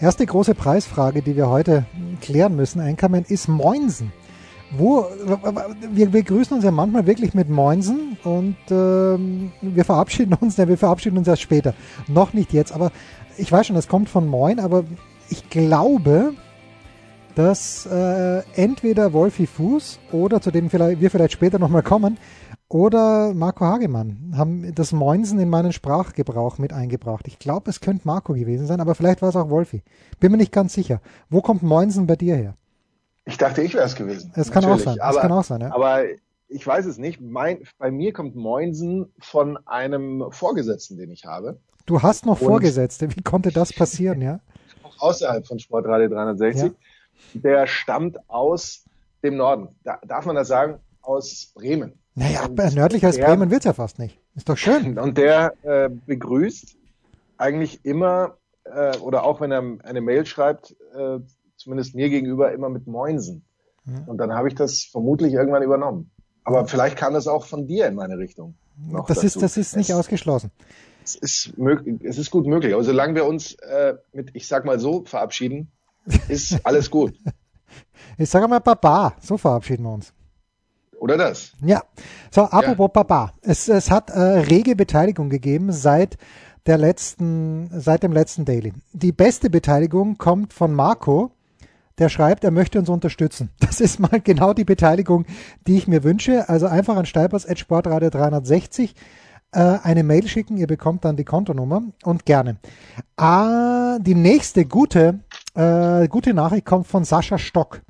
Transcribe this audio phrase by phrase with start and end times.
[0.00, 1.84] Erste große Preisfrage, die wir heute
[2.20, 4.12] klären müssen, einkommen, ist Moinsen.
[4.70, 5.06] Wo,
[5.92, 10.78] wir begrüßen uns ja manchmal wirklich mit Moinsen und ähm, wir verabschieden uns, ne, wir
[10.78, 11.74] verabschieden uns erst später.
[12.06, 12.92] Noch nicht jetzt, aber
[13.38, 14.84] ich weiß schon, das kommt von Moin, aber
[15.30, 16.34] ich glaube,
[17.34, 22.18] dass äh, entweder Wolfi Fuß oder zu dem vielleicht, wir vielleicht später nochmal kommen,
[22.68, 27.26] oder Marco Hagemann haben das Moinsen in meinen Sprachgebrauch mit eingebracht.
[27.26, 29.82] Ich glaube, es könnte Marco gewesen sein, aber vielleicht war es auch Wolfi.
[30.20, 31.00] Bin mir nicht ganz sicher.
[31.30, 32.54] Wo kommt Moinsen bei dir her?
[33.24, 34.32] Ich dachte, ich wäre es gewesen.
[34.34, 35.00] Es kann auch sein.
[35.00, 35.74] Aber, es kann auch sein, ja.
[35.74, 36.02] Aber
[36.48, 37.20] ich weiß es nicht.
[37.20, 41.58] Mein, bei mir kommt Moinsen von einem Vorgesetzten, den ich habe.
[41.86, 43.14] Du hast noch Und Vorgesetzte.
[43.14, 44.40] Wie konnte das passieren, ja?
[44.98, 46.72] Außerhalb von Sportradio 360.
[46.72, 47.40] Ja.
[47.40, 48.84] Der stammt aus
[49.22, 49.68] dem Norden.
[49.84, 50.80] Da, darf man das sagen?
[51.00, 51.92] Aus Bremen.
[52.18, 54.18] Naja, und nördlich als Bremen wird's ja fast nicht.
[54.34, 54.98] Ist doch schön.
[55.04, 56.76] Und der äh, begrüßt
[57.36, 61.20] eigentlich immer, äh, oder auch wenn er eine Mail schreibt, äh,
[61.56, 63.44] zumindest mir gegenüber, immer mit Moinsen.
[63.84, 64.04] Mhm.
[64.06, 66.10] Und dann habe ich das vermutlich irgendwann übernommen.
[66.42, 68.56] Aber vielleicht kam das auch von dir in meine Richtung.
[69.06, 70.50] das, ist, das ist nicht es, ausgeschlossen.
[71.04, 72.74] Es ist, möglich, es ist gut möglich.
[72.74, 75.70] Aber solange wir uns äh, mit, ich sag mal so, verabschieden,
[76.28, 77.14] ist alles gut.
[78.16, 80.12] ich sage mal Baba, so verabschieden wir uns.
[80.98, 81.52] Oder das?
[81.64, 81.82] Ja.
[82.30, 82.88] So, apropos ja.
[82.88, 83.32] Papa.
[83.42, 86.18] Es, es hat äh, rege Beteiligung gegeben seit
[86.66, 88.72] der letzten, seit dem letzten Daily.
[88.92, 91.30] Die beste Beteiligung kommt von Marco,
[91.98, 93.50] der schreibt, er möchte uns unterstützen.
[93.60, 95.24] Das ist mal genau die Beteiligung,
[95.66, 96.48] die ich mir wünsche.
[96.48, 98.94] Also einfach an Sportradio 360
[99.52, 102.56] äh, eine Mail schicken, ihr bekommt dann die Kontonummer und gerne.
[103.16, 105.20] Ah, die nächste gute,
[105.54, 107.80] äh, gute Nachricht kommt von Sascha Stock.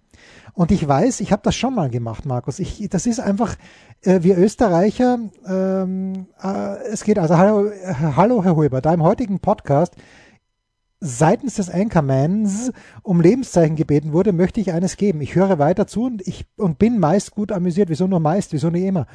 [0.54, 2.58] Und ich weiß, ich habe das schon mal gemacht, Markus.
[2.58, 3.56] Ich, das ist einfach,
[4.02, 9.02] äh, wir Österreicher, ähm, äh, es geht also, hallo, äh, hallo Herr Huber, da im
[9.02, 9.94] heutigen Podcast
[11.00, 12.72] seitens des Anchormans
[13.02, 15.20] um Lebenszeichen gebeten wurde, möchte ich eines geben.
[15.20, 17.88] Ich höre weiter zu und ich und bin meist gut amüsiert.
[17.88, 18.52] Wieso nur meist?
[18.52, 19.06] Wieso nicht immer?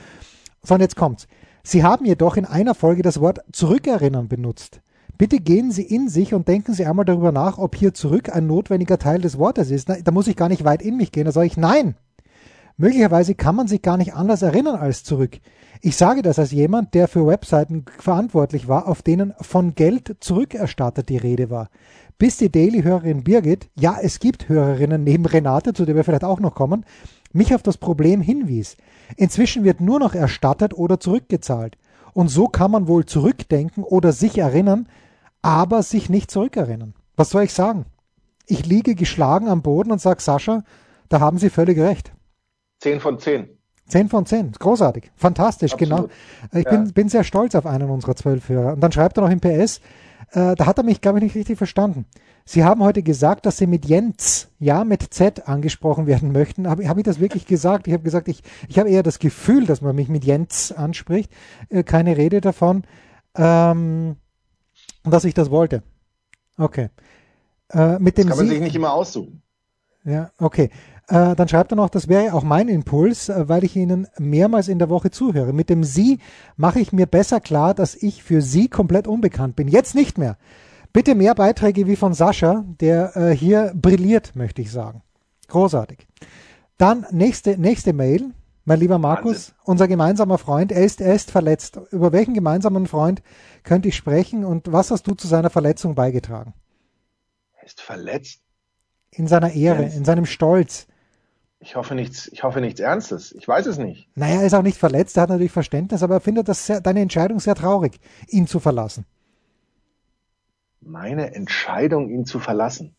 [0.62, 1.28] So, und jetzt kommt's.
[1.64, 4.82] Sie haben jedoch in einer Folge das Wort zurückerinnern benutzt.
[5.18, 8.47] Bitte gehen Sie in sich und denken Sie einmal darüber nach, ob hier zurück ein
[8.47, 9.90] notwendiger Teil des Wortes ist.
[9.90, 11.25] Da muss ich gar nicht weit in mich gehen.
[11.25, 11.96] Da sage ich nein.
[12.78, 15.40] Möglicherweise kann man sich gar nicht anders erinnern als zurück.
[15.81, 21.09] Ich sage das als jemand, der für Webseiten verantwortlich war, auf denen von Geld zurückerstattet
[21.09, 21.69] die Rede war.
[22.18, 26.40] Bis die Daily-Hörerin Birgit, ja, es gibt Hörerinnen neben Renate, zu der wir vielleicht auch
[26.40, 26.85] noch kommen,
[27.31, 28.78] mich auf das Problem hinwies.
[29.18, 31.78] Inzwischen wird nur noch erstattet oder zurückgezahlt.
[32.13, 34.88] Und so kann man wohl zurückdenken oder sich erinnern,
[35.44, 36.96] aber sich nicht zurückerinnern.
[37.16, 37.86] Was soll ich sagen?
[38.48, 40.64] Ich liege geschlagen am Boden und sage, Sascha,
[41.09, 42.12] da haben Sie völlig recht.
[42.80, 43.48] Zehn von zehn.
[43.88, 44.52] Zehn von zehn.
[44.53, 45.12] Großartig.
[45.16, 46.09] Fantastisch, Absolut.
[46.09, 46.59] genau.
[46.59, 46.72] Ich ja.
[46.72, 48.74] bin, bin sehr stolz auf einen unserer zwölf Hörer.
[48.74, 49.80] Und dann schreibt er noch im PS,
[50.32, 52.06] äh, da hat er mich, glaube ich, nicht richtig verstanden.
[52.46, 56.70] Sie haben heute gesagt, dass Sie mit Jens, ja, mit Z angesprochen werden möchten.
[56.70, 57.88] Habe hab ich das wirklich gesagt?
[57.88, 61.32] Ich habe gesagt, ich, ich habe eher das Gefühl, dass man mich mit Jens anspricht.
[61.70, 62.84] Äh, keine Rede davon.
[63.36, 64.16] Ähm,
[65.03, 65.84] dass ich das wollte.
[66.58, 66.90] Okay.
[67.69, 69.41] Äh, mit dem das kann man sich nicht immer aussuchen.
[70.06, 70.69] Ja, okay.
[71.08, 74.68] Äh, dann schreibt er noch, das wäre auch mein Impuls, äh, weil ich Ihnen mehrmals
[74.68, 75.53] in der Woche zuhöre.
[75.53, 76.19] Mit dem Sie
[76.56, 79.68] mache ich mir besser klar, dass ich für Sie komplett unbekannt bin.
[79.68, 80.38] Jetzt nicht mehr.
[80.94, 85.02] Bitte mehr Beiträge wie von Sascha, der äh, hier brilliert, möchte ich sagen.
[85.47, 86.08] Großartig.
[86.78, 88.31] Dann nächste, nächste Mail.
[88.66, 89.56] Mein lieber Markus, Wahnsinn.
[89.66, 91.79] unser gemeinsamer Freund, er ist, er ist verletzt.
[91.91, 93.22] Über welchen gemeinsamen Freund
[93.64, 96.53] könnte ich sprechen und was hast du zu seiner Verletzung beigetragen?
[97.58, 98.41] Er ist verletzt?
[99.11, 100.88] In seiner Ehre, in seinem Stolz.
[101.59, 103.32] Ich hoffe nichts, ich hoffe nichts Ernstes.
[103.34, 104.09] Ich weiß es nicht.
[104.16, 106.82] Naja, er ist auch nicht verletzt, er hat natürlich Verständnis, aber er findet das sehr,
[106.82, 109.05] deine Entscheidung sehr traurig, ihn zu verlassen.
[110.82, 112.96] Meine Entscheidung, ihn zu verlassen.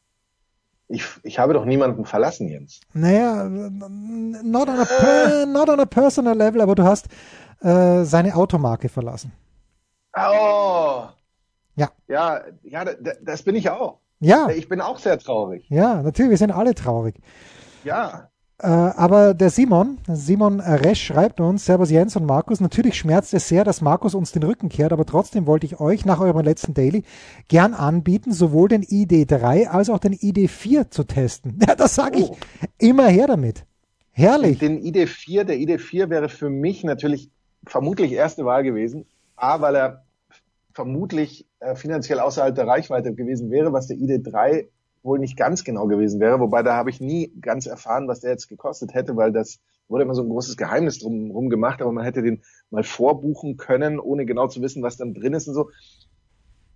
[0.88, 2.80] Ich, ich habe doch niemanden verlassen, Jens.
[2.92, 7.08] Naja, not on a, not on a personal level, aber du hast
[7.60, 9.32] äh, seine Automarke verlassen.
[10.16, 11.04] Oh.
[11.76, 11.90] Ja.
[12.06, 12.84] Ja, ja,
[13.22, 14.00] das bin ich auch.
[14.20, 14.48] Ja.
[14.50, 15.66] Ich bin auch sehr traurig.
[15.70, 17.16] Ja, natürlich, wir sind alle traurig.
[17.82, 18.30] Ja.
[18.58, 23.48] Äh, aber der Simon, Simon Resch schreibt uns, Servus Jens und Markus, natürlich schmerzt es
[23.48, 26.72] sehr, dass Markus uns den Rücken kehrt, aber trotzdem wollte ich euch nach eurem letzten
[26.72, 27.02] Daily
[27.48, 31.58] gern anbieten, sowohl den ID3 als auch den ID4 zu testen.
[31.66, 32.30] Ja, das sage ich.
[32.30, 32.36] Oh.
[32.78, 33.64] Immer her damit.
[34.12, 34.58] Herrlich.
[34.58, 37.30] Den ID4, der ID4 wäre für mich natürlich
[37.66, 39.06] vermutlich erste Wahl gewesen.
[39.34, 40.04] A, weil er
[40.72, 44.66] vermutlich äh, finanziell außerhalb der Reichweite gewesen wäre, was der ID3
[45.04, 48.30] wohl nicht ganz genau gewesen wäre, wobei da habe ich nie ganz erfahren, was der
[48.30, 51.92] jetzt gekostet hätte, weil das wurde immer so ein großes Geheimnis drum, drum gemacht, aber
[51.92, 55.54] man hätte den mal vorbuchen können, ohne genau zu wissen, was dann drin ist und
[55.54, 55.70] so.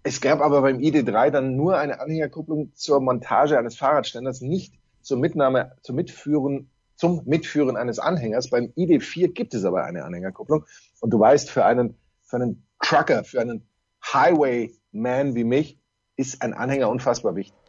[0.03, 5.19] Es gab aber beim ID3 dann nur eine Anhängerkupplung zur Montage eines Fahrradständers, nicht zur
[5.19, 8.51] Mitnahme, zum Mitführen, zum Mitführen eines Anhängers.
[8.51, 10.65] Beim ID4 gibt es aber eine Anhängerkupplung.
[11.01, 13.67] Und du weißt, für einen, für einen Trucker, für einen
[14.05, 15.79] Highwayman wie mich,
[16.17, 17.68] ist ein Anhänger unfassbar wichtig.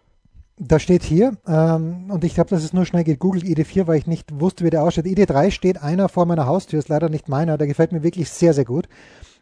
[0.61, 3.97] Da steht hier, ähm, und ich glaube, dass es nur schnell geht, Google ID4, weil
[3.97, 5.05] ich nicht wusste, wie der ausschaut.
[5.05, 8.53] ID3 steht einer vor meiner Haustür, ist leider nicht meiner, der gefällt mir wirklich sehr,
[8.53, 8.89] sehr gut.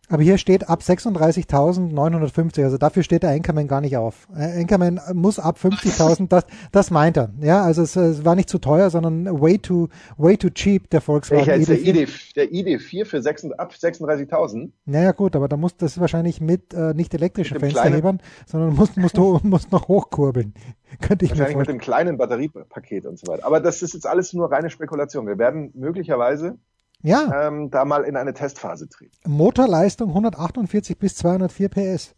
[0.09, 4.27] Aber hier steht ab 36.950, also dafür steht der Anchorman gar nicht auf.
[4.33, 7.29] Äh, Anchorman muss ab 50.000, das, das meint er.
[7.41, 11.01] Ja, also es, es, war nicht zu teuer, sondern way too, way too cheap, der
[11.01, 11.65] Volkswagen ID4.
[11.65, 14.71] Der, ID, der ID4 für 6, ab 36.000?
[14.85, 19.17] Naja gut, aber da muss das wahrscheinlich mit äh, nicht elektrischen Fensterhebern, sondern musst, musst
[19.17, 20.53] du musst noch hochkurbeln.
[21.01, 23.45] Könnte ich wahrscheinlich mit dem kleinen Batteriepaket und so weiter.
[23.45, 25.27] Aber das ist jetzt alles nur reine Spekulation.
[25.27, 26.57] Wir werden möglicherweise
[27.03, 27.47] ja.
[27.47, 29.15] ähm, da mal in eine Testphase treten.
[29.25, 32.15] Motorleistung 148 bis 204 PS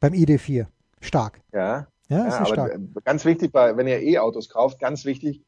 [0.00, 0.66] beim ID4.
[1.00, 1.40] Stark.
[1.52, 1.86] Ja.
[2.08, 2.78] Ja, ja aber stark.
[3.04, 5.42] ganz wichtig, bei, wenn ihr E-Autos kauft, ganz wichtig,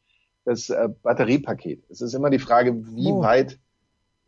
[0.44, 1.84] das äh, Batteriepaket.
[1.90, 3.20] Es ist immer die Frage, wie oh.
[3.20, 3.58] weit,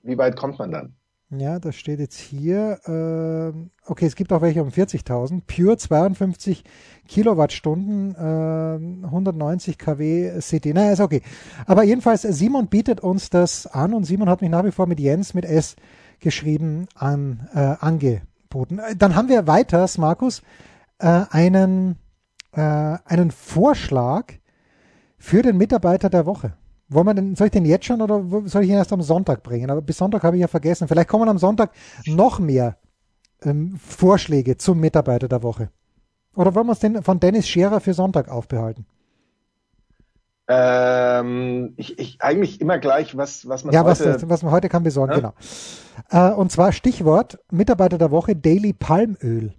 [0.03, 0.97] wie weit kommt man dann?
[1.31, 2.81] Ja, das steht jetzt hier.
[2.87, 5.43] Äh, okay, es gibt auch welche um 40.000.
[5.47, 6.65] Pure 52
[7.07, 10.73] Kilowattstunden, äh, 190 kW CT.
[10.73, 11.21] Naja, ist okay.
[11.67, 15.01] Aber jedenfalls, Simon bietet uns das an und Simon hat mich nach wie vor mit
[15.01, 15.77] Jens mit S
[16.19, 18.81] geschrieben an, äh, angeboten.
[18.97, 20.41] Dann haben wir weiter, Markus,
[20.99, 21.97] äh, einen,
[22.53, 24.33] äh, einen Vorschlag
[25.19, 26.55] für den Mitarbeiter der Woche.
[26.91, 29.43] Wollen wir denn, soll ich den jetzt schon oder soll ich ihn erst am Sonntag
[29.43, 29.71] bringen?
[29.71, 30.89] Aber bis Sonntag habe ich ja vergessen.
[30.89, 31.73] Vielleicht kommen am Sonntag
[32.07, 32.77] noch mehr
[33.43, 35.71] ähm, Vorschläge zum Mitarbeiter der Woche.
[36.35, 38.87] Oder wollen wir uns den von Dennis Scherer für Sonntag aufbehalten?
[40.51, 44.05] Ähm, ich, ich eigentlich immer gleich, was, was man ja, heute...
[44.05, 45.19] Ja, was, was man heute kann besorgen, ja?
[45.19, 46.31] genau.
[46.31, 49.53] Äh, und zwar Stichwort Mitarbeiter der Woche Daily Palmöl.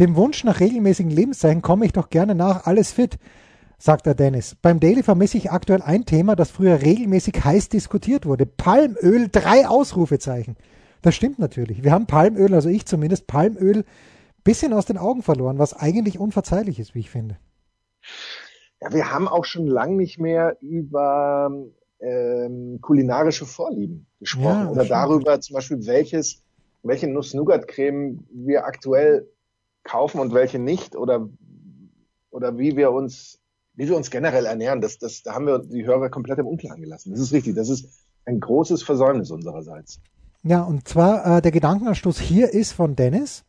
[0.00, 2.66] Dem Wunsch nach regelmäßigen Lebenszeichen komme ich doch gerne nach.
[2.66, 3.18] Alles fit
[3.80, 4.54] sagt der Dennis.
[4.60, 8.46] Beim Daily vermisse ich aktuell ein Thema, das früher regelmäßig heiß diskutiert wurde.
[8.46, 10.56] Palmöl, drei Ausrufezeichen.
[11.02, 11.82] Das stimmt natürlich.
[11.82, 13.84] Wir haben Palmöl, also ich zumindest, Palmöl
[14.44, 17.38] bisschen aus den Augen verloren, was eigentlich unverzeihlich ist, wie ich finde.
[18.80, 21.50] Ja, wir haben auch schon lange nicht mehr über
[22.00, 26.42] ähm, kulinarische Vorlieben gesprochen ja, oder darüber zum Beispiel, welches,
[26.82, 29.26] welche Nuss-Nougat-Creme wir aktuell
[29.84, 31.28] kaufen und welche nicht oder,
[32.30, 33.39] oder wie wir uns
[33.74, 36.80] wie wir uns generell ernähren, das, das, da haben wir die Hörer komplett im Unklaren
[36.80, 37.10] gelassen.
[37.10, 37.54] Das ist richtig.
[37.54, 37.88] Das ist
[38.24, 40.00] ein großes Versäumnis unsererseits.
[40.42, 43.44] Ja, und zwar äh, der Gedankenanstoß hier ist von Dennis.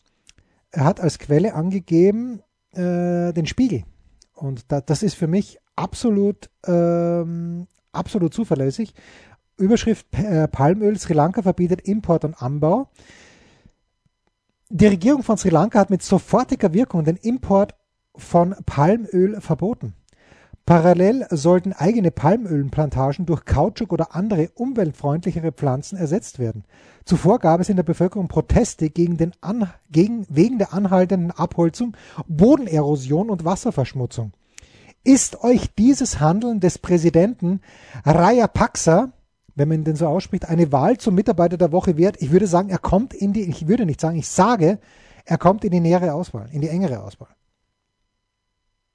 [0.71, 2.41] Er hat als Quelle angegeben
[2.73, 3.83] äh, den Spiegel.
[4.33, 8.93] Und da, das ist für mich absolut, ähm, absolut zuverlässig.
[9.57, 12.89] Überschrift äh, Palmöl, Sri Lanka verbietet Import und Anbau.
[14.69, 17.75] Die Regierung von Sri Lanka hat mit sofortiger Wirkung den Import
[18.15, 19.93] von Palmöl verboten.
[20.65, 26.63] Parallel sollten eigene Palmölplantagen durch Kautschuk oder andere umweltfreundlichere Pflanzen ersetzt werden.
[27.03, 31.97] Zuvor gab es in der Bevölkerung Proteste gegen den an, gegen, wegen der anhaltenden Abholzung,
[32.27, 34.33] Bodenerosion und Wasserverschmutzung.
[35.03, 37.61] Ist euch dieses Handeln des Präsidenten
[38.05, 39.11] Rajapaksa,
[39.55, 42.21] wenn man den so ausspricht, eine Wahl zum Mitarbeiter der Woche wert?
[42.21, 44.79] Ich würde sagen, er kommt in die, ich würde nicht sagen, ich sage,
[45.25, 47.29] er kommt in die nähere Auswahl, in die engere Auswahl.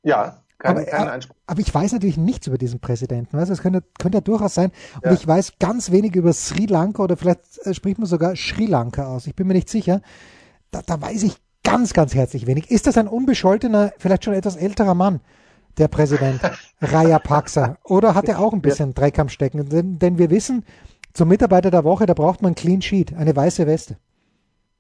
[0.05, 1.37] Ja, kein, aber, kein Anspruch.
[1.47, 3.37] aber ich weiß natürlich nichts über diesen Präsidenten.
[3.37, 3.51] Weißt?
[3.51, 4.73] Das könnte, könnte ja durchaus sein.
[4.97, 5.13] Und ja.
[5.13, 9.07] ich weiß ganz wenig über Sri Lanka oder vielleicht äh, spricht man sogar Sri Lanka
[9.07, 9.27] aus.
[9.27, 10.01] Ich bin mir nicht sicher.
[10.71, 12.71] Da, da weiß ich ganz, ganz herzlich wenig.
[12.71, 15.21] Ist das ein unbescholtener, vielleicht schon etwas älterer Mann,
[15.77, 16.41] der Präsident
[16.81, 17.77] Rajapaksa?
[17.85, 18.95] Oder hat er auch ein bisschen ja.
[18.95, 19.69] Dreck am Stecken?
[19.69, 20.65] Denn, denn wir wissen,
[21.13, 23.99] zum Mitarbeiter der Woche, da braucht man Clean Sheet, eine weiße Weste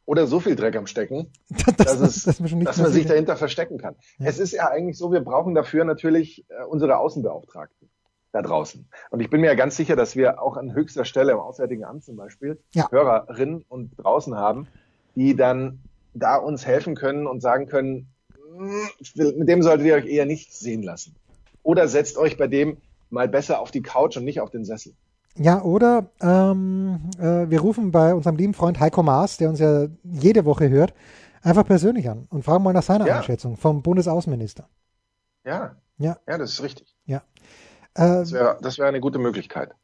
[0.06, 1.30] oder so viel Dreck am Stecken,
[1.76, 3.96] das, dass, es, das dass man sich dahinter verstecken kann.
[4.18, 4.26] Ja.
[4.26, 7.90] Es ist ja eigentlich so, wir brauchen dafür natürlich äh, unsere Außenbeauftragten
[8.32, 8.88] da draußen.
[9.10, 11.84] Und ich bin mir ja ganz sicher, dass wir auch an höchster Stelle im Auswärtigen
[11.84, 12.90] Amt zum Beispiel ja.
[12.90, 14.68] Hörerinnen und draußen haben,
[15.14, 15.80] die dann
[16.14, 18.08] da uns helfen können und sagen können,
[18.56, 18.88] hm,
[19.38, 21.14] mit dem solltet ihr euch eher nicht sehen lassen.
[21.62, 22.78] Oder setzt euch bei dem
[23.10, 24.94] mal besser auf die Couch und nicht auf den Sessel.
[25.38, 29.86] Ja, oder ähm, äh, wir rufen bei unserem lieben Freund Heiko Maas, der uns ja
[30.02, 30.94] jede Woche hört,
[31.42, 33.18] einfach persönlich an und fragen mal nach seiner ja.
[33.18, 34.68] Einschätzung vom Bundesaußenminister.
[35.44, 35.76] Ja.
[35.98, 36.18] Ja.
[36.26, 36.96] Ja, das ist richtig.
[37.04, 37.18] Ja.
[37.94, 39.74] Äh, das wäre wär eine gute Möglichkeit.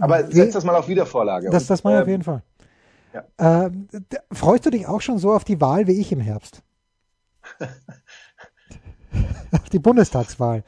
[0.00, 1.50] Aber setz das mal auf Wiedervorlage.
[1.50, 2.42] Das, das mal ähm, auf jeden Fall.
[3.12, 3.66] Ja.
[3.66, 3.70] Äh,
[4.32, 6.62] freust du dich auch schon so auf die Wahl wie ich im Herbst?
[9.52, 10.64] auf die Bundestagswahl.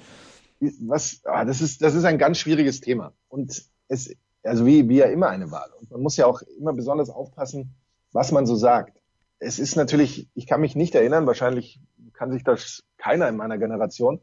[0.60, 3.14] Was, ah, das ist, das ist ein ganz schwieriges Thema.
[3.28, 5.70] Und es, also wie, wie ja immer eine Wahl.
[5.78, 7.74] Und man muss ja auch immer besonders aufpassen,
[8.12, 9.00] was man so sagt.
[9.38, 11.80] Es ist natürlich, ich kann mich nicht erinnern, wahrscheinlich
[12.12, 14.20] kann sich das keiner in meiner Generation,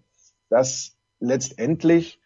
[0.49, 2.21] dass letztendlich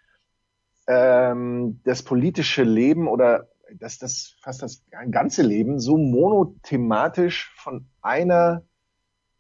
[0.88, 3.48] ähm, das politische Leben oder
[3.80, 8.64] dass das fast das ganze Leben so monothematisch von einer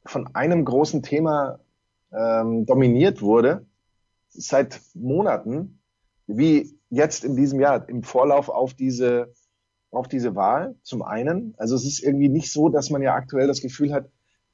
[0.06, 1.60] von einem großen Thema
[2.12, 3.66] ähm, dominiert wurde
[4.31, 5.79] seit Monaten
[6.27, 9.33] wie jetzt in diesem Jahr im Vorlauf auf diese
[9.91, 13.47] auf diese Wahl zum einen also es ist irgendwie nicht so dass man ja aktuell
[13.47, 14.09] das Gefühl hat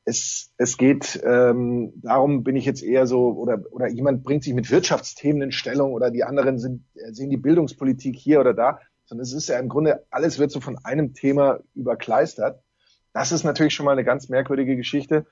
[0.07, 4.53] es, es geht ähm, darum, bin ich jetzt eher so, oder, oder jemand bringt sich
[4.53, 9.23] mit Wirtschaftsthemen in Stellung oder die anderen sind, sehen die Bildungspolitik hier oder da, sondern
[9.23, 12.63] es ist ja im Grunde, alles wird so von einem Thema überkleistert.
[13.11, 15.25] Das ist natürlich schon mal eine ganz merkwürdige Geschichte.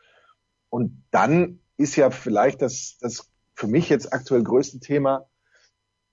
[0.70, 5.28] Und dann ist ja vielleicht das, das für mich jetzt aktuell größte Thema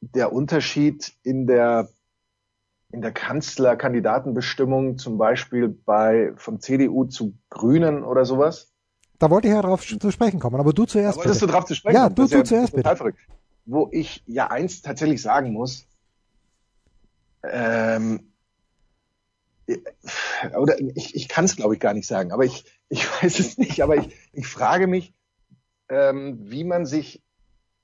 [0.00, 1.88] der Unterschied in der
[2.90, 8.72] in der Kanzlerkandidatenbestimmung zum Beispiel bei vom CDU zu Grünen oder sowas?
[9.18, 11.16] Da wollte ich ja darauf zu sprechen kommen, aber du zuerst.
[11.16, 11.46] Da wolltest bitte.
[11.46, 11.96] du drauf zu sprechen?
[11.96, 12.96] Ja, du, du ja zuerst bitte.
[12.96, 13.18] Verrückt.
[13.64, 15.87] Wo ich ja eins tatsächlich sagen muss,
[17.44, 18.32] ähm,
[20.58, 23.58] oder ich, ich kann es glaube ich gar nicht sagen, aber ich, ich weiß es
[23.58, 25.14] nicht, aber ich, ich frage mich,
[25.88, 27.22] ähm, wie man sich,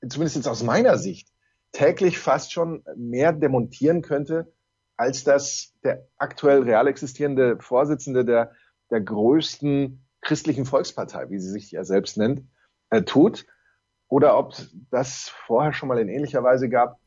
[0.07, 1.29] zumindest jetzt aus meiner Sicht,
[1.73, 4.53] täglich fast schon mehr demontieren könnte,
[4.97, 8.53] als das der aktuell real existierende Vorsitzende der,
[8.91, 12.43] der größten christlichen Volkspartei, wie sie sich ja selbst nennt,
[12.91, 13.47] äh, tut.
[14.09, 14.55] Oder ob
[14.91, 16.99] das vorher schon mal in ähnlicher Weise gab.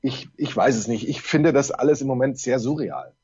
[0.00, 1.08] Ich, ich weiß es nicht.
[1.08, 3.14] Ich finde das alles im Moment sehr surreal.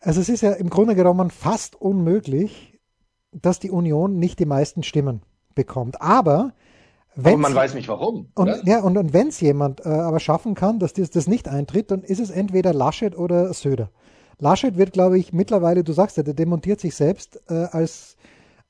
[0.00, 2.78] Also es ist ja im Grunde genommen fast unmöglich,
[3.32, 5.22] dass die Union nicht die meisten Stimmen
[5.54, 6.00] bekommt.
[6.00, 6.52] Aber
[7.16, 8.28] aber man weiß nicht warum.
[8.34, 11.48] Und, ja, und, und wenn es jemand äh, aber schaffen kann, dass das, das nicht
[11.48, 13.90] eintritt, dann ist es entweder Laschet oder Söder.
[14.38, 18.16] Laschet wird, glaube ich, mittlerweile, du sagst ja, der demontiert sich selbst äh, als,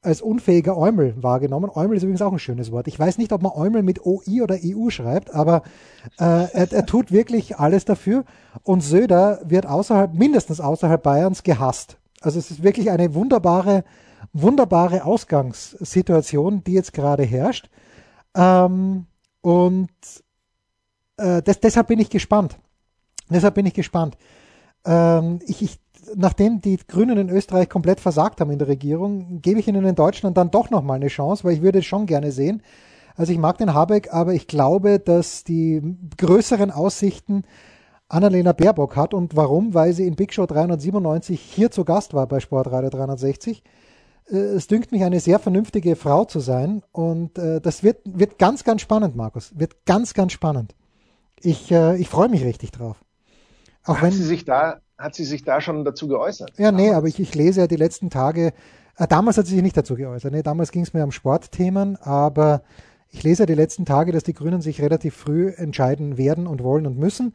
[0.00, 1.70] als unfähiger Eumel wahrgenommen.
[1.74, 2.86] Eumel ist übrigens auch ein schönes Wort.
[2.86, 5.62] Ich weiß nicht, ob man Eumel mit OI oder EU schreibt, aber
[6.18, 8.24] äh, er, er tut wirklich alles dafür.
[8.62, 11.98] Und Söder wird außerhalb, mindestens außerhalb Bayerns gehasst.
[12.20, 13.82] Also es ist wirklich eine wunderbare,
[14.32, 17.68] wunderbare Ausgangssituation, die jetzt gerade herrscht.
[18.36, 19.06] Ähm,
[19.40, 19.90] und
[21.16, 22.58] äh, das, deshalb bin ich gespannt.
[23.30, 24.16] Deshalb bin ich gespannt.
[24.84, 25.78] Ähm, ich, ich,
[26.14, 29.94] nachdem die Grünen in Österreich komplett versagt haben in der Regierung, gebe ich ihnen in
[29.94, 32.62] Deutschland dann doch nochmal eine Chance, weil ich würde es schon gerne sehen.
[33.16, 37.44] Also ich mag den Habeck, aber ich glaube, dass die größeren Aussichten
[38.08, 39.14] Annalena Baerbock hat.
[39.14, 39.72] Und warum?
[39.72, 43.85] Weil sie in Big Show 397 hier zu Gast war bei Sportradio 360 äh,
[44.28, 46.82] es dünkt mich, eine sehr vernünftige Frau zu sein.
[46.92, 49.52] Und äh, das wird, wird ganz, ganz spannend, Markus.
[49.56, 50.74] Wird ganz, ganz spannend.
[51.40, 52.96] Ich, äh, ich freue mich richtig drauf.
[53.84, 56.52] Auch hat wenn, sie sich da, hat sie sich da schon dazu geäußert?
[56.58, 58.52] Ja, nee, aber ich, ich lese ja die letzten Tage,
[58.98, 60.32] äh, damals hat sie sich nicht dazu geäußert.
[60.32, 62.62] Nee, damals ging es mir um Sportthemen, aber
[63.10, 66.62] ich lese ja die letzten Tage, dass die Grünen sich relativ früh entscheiden werden und
[66.62, 67.34] wollen und müssen.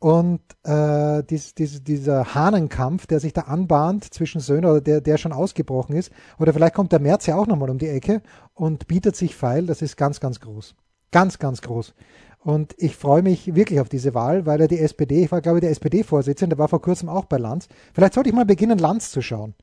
[0.00, 5.18] Und äh, dies, dies, dieser Hahnenkampf, der sich da anbahnt zwischen Söhnen oder der, der
[5.18, 8.22] schon ausgebrochen ist, oder vielleicht kommt der März ja auch nochmal um die Ecke
[8.54, 10.76] und bietet sich feil, das ist ganz, ganz groß.
[11.10, 11.94] Ganz, ganz groß.
[12.38, 15.58] Und ich freue mich wirklich auf diese Wahl, weil er die SPD, ich war glaube
[15.58, 17.68] ich der SPD-Vorsitzende, war vor kurzem auch bei Lanz.
[17.92, 19.54] Vielleicht sollte ich mal beginnen, Lanz zu schauen.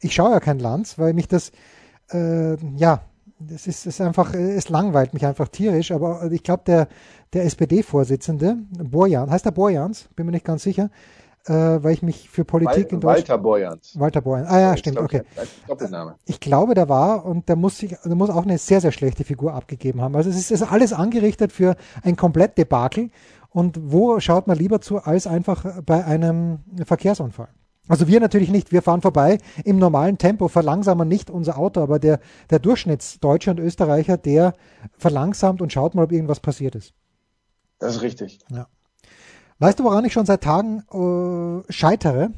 [0.00, 1.52] Ich schaue ja kein Lanz, weil mich das,
[2.10, 3.02] äh, ja,
[3.40, 6.88] das ist, ist einfach, es langweilt mich einfach tierisch, aber ich glaube, der,
[7.32, 10.08] der SPD-Vorsitzende, Borjans, heißt er Borjans?
[10.16, 10.90] Bin mir nicht ganz sicher,
[11.46, 13.28] äh, weil ich mich für Politik Wal in Deutschland.
[13.28, 13.98] Walter Borjans.
[13.98, 14.48] Walter Borjans.
[14.50, 15.22] Ah ja, ich stimmt, glaub, okay.
[15.66, 16.16] Doppelname.
[16.26, 19.24] Ich glaube, der war und der muss sich, der muss auch eine sehr, sehr schlechte
[19.24, 20.16] Figur abgegeben haben.
[20.16, 23.10] Also es ist, ist alles angerichtet für ein komplett Debakel.
[23.50, 27.48] Und wo schaut man lieber zu als einfach bei einem Verkehrsunfall?
[27.88, 31.98] Also wir natürlich nicht, wir fahren vorbei im normalen Tempo, verlangsamen nicht unser Auto, aber
[31.98, 34.54] der, der Durchschnittsdeutsche und Österreicher, der
[34.96, 36.92] verlangsamt und schaut mal, ob irgendwas passiert ist.
[37.78, 38.38] Das ist richtig.
[38.50, 38.66] Ja.
[39.58, 42.30] Weißt du, woran ich schon seit Tagen äh, scheitere?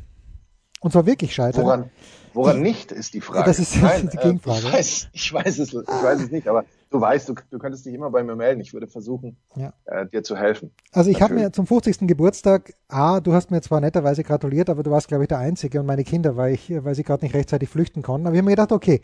[0.80, 1.64] Und zwar wirklich scheitere.
[1.64, 1.90] Woran,
[2.33, 3.45] woran ich, nicht, ist die Frage.
[3.45, 4.59] Das ist Nein, die Gegenfrage.
[4.59, 7.59] Äh, ich, weiß, ich, weiß es, ich weiß es nicht, aber du weißt, du, du
[7.59, 8.61] könntest dich immer bei mir melden.
[8.61, 9.73] Ich würde versuchen, ja.
[9.87, 10.73] äh, dir zu helfen.
[10.92, 12.00] Also ich habe mir zum 50.
[12.00, 15.80] Geburtstag, ah, du hast mir zwar netterweise gratuliert, aber du warst, glaube ich, der Einzige
[15.80, 18.26] und meine Kinder, weil ich, weil sie gerade nicht rechtzeitig flüchten konnten.
[18.26, 19.02] Aber ich habe mir gedacht, okay,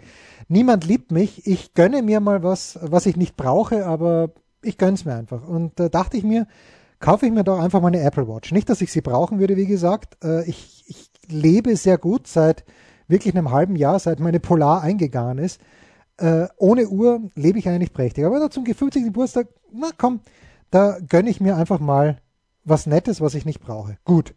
[0.49, 4.31] niemand liebt mich, ich gönne mir mal was, was ich nicht brauche, aber
[4.63, 5.47] ich gönn's mir einfach.
[5.47, 6.47] Und da äh, dachte ich mir,
[6.99, 8.53] kaufe ich mir doch einfach mal eine Apple Watch.
[8.53, 10.23] Nicht, dass ich sie brauchen würde, wie gesagt.
[10.25, 12.65] Äh, ich, ich lebe sehr gut seit
[13.07, 15.61] wirklich einem halben Jahr, seit meine Polar eingegangen ist.
[16.19, 18.25] Äh, ohne Uhr lebe ich eigentlich prächtig.
[18.25, 19.05] Aber da zum 50.
[19.05, 20.21] Geburtstag, na komm,
[20.71, 22.19] da gönne ich mir einfach mal
[22.65, 23.99] was Nettes, was ich nicht brauche.
[24.05, 24.35] Gut.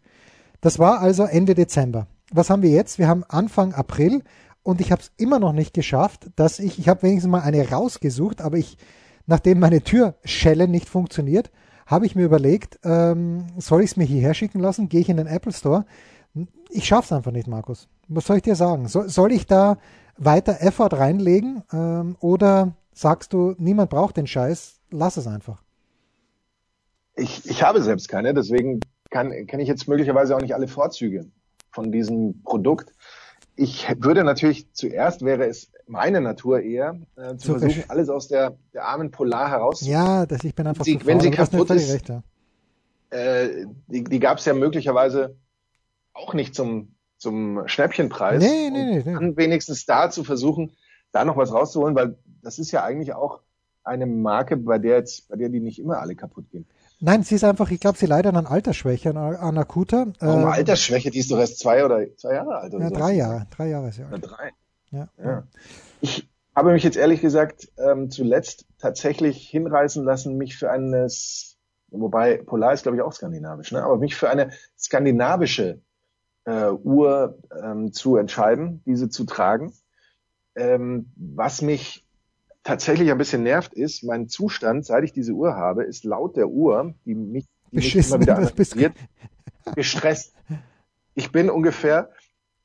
[0.60, 2.06] Das war also Ende Dezember.
[2.32, 2.98] Was haben wir jetzt?
[2.98, 4.22] Wir haben Anfang April
[4.62, 7.68] und ich habe es immer noch nicht geschafft, dass ich, ich habe wenigstens mal eine
[7.68, 8.76] rausgesucht, aber ich,
[9.26, 11.50] nachdem meine Türschelle nicht funktioniert,
[11.86, 14.88] habe ich mir überlegt, ähm, soll ich es mir hierher schicken lassen?
[14.88, 15.86] Gehe ich in den Apple Store?
[16.68, 17.88] Ich schaffe es einfach nicht, Markus.
[18.06, 18.86] Was soll ich dir sagen?
[18.86, 19.78] So, soll ich da
[20.20, 25.62] weiter Effort reinlegen ähm, oder sagst du, niemand braucht den Scheiß, lass es einfach?
[27.16, 31.26] Ich, ich habe selbst keine, deswegen kann, kenne ich jetzt möglicherweise auch nicht alle Vorzüge
[31.72, 32.92] von diesem Produkt.
[33.56, 38.28] Ich würde natürlich zuerst wäre es meine Natur eher, äh, zu, zu versuchen, alles aus
[38.28, 39.84] der, der armen Polar heraus.
[39.86, 42.22] Ja, das, ich bin einfach sie, Wenn sie kaputt ist, recht, ja.
[43.10, 45.36] äh, die, die gab es ja möglicherweise
[46.12, 48.42] auch nicht zum, zum Schnäppchenpreis.
[48.42, 49.12] Nee, nee, nee, nee.
[49.12, 50.72] Dann wenigstens da zu versuchen,
[51.12, 53.40] da noch was rauszuholen, weil das ist ja eigentlich auch
[53.84, 56.66] eine Marke, bei der jetzt, bei der die nicht immer alle kaputt gehen.
[56.98, 60.12] Nein, sie ist einfach, ich glaube, sie leidet an Altersschwäche, an, an akuter.
[60.18, 61.10] Warum äh, Altersschwäche?
[61.10, 62.74] Die ist doch erst zwei oder zwei Jahre alt.
[62.74, 62.94] Oder ja, so.
[62.94, 64.22] drei Jahre, drei Jahre ist sie alt.
[64.22, 64.50] drei.
[64.90, 65.08] Ja.
[65.22, 65.44] ja.
[66.00, 71.58] Ich habe mich jetzt ehrlich gesagt ähm, zuletzt tatsächlich hinreißen lassen, mich für eines,
[71.90, 73.82] wobei Polar ist glaube ich auch skandinavisch, ne?
[73.82, 75.80] aber mich für eine skandinavische
[76.44, 79.72] äh, Uhr ähm, zu entscheiden, diese zu tragen.
[80.56, 82.06] Ähm, was mich
[82.62, 86.48] tatsächlich ein bisschen nervt ist, mein Zustand, seit ich diese Uhr habe, ist laut der
[86.48, 88.94] Uhr, die mich, die mich immer wieder analysiert,
[89.74, 90.34] gestresst.
[91.14, 92.10] Ich bin ungefähr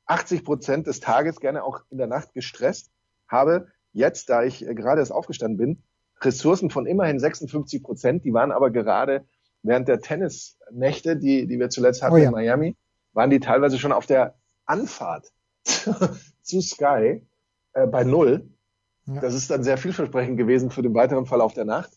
[0.07, 2.91] 80 Prozent des Tages gerne auch in der Nacht gestresst,
[3.27, 5.83] habe jetzt, da ich äh, gerade erst aufgestanden bin,
[6.21, 9.25] Ressourcen von immerhin 56 Prozent, die waren aber gerade
[9.63, 12.25] während der Tennisnächte, die, die wir zuletzt hatten oh ja.
[12.25, 12.75] in Miami,
[13.15, 15.31] waren die teilweise schon auf der Anfahrt
[16.43, 17.25] zu Sky
[17.73, 18.49] äh, bei Null.
[19.07, 19.21] Ja.
[19.21, 21.91] Das ist dann sehr vielversprechend gewesen für den weiteren Verlauf der Nacht.